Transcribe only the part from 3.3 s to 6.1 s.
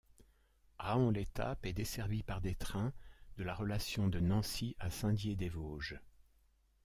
de la relation de Nancy à Saint-Dié-des-Vosges.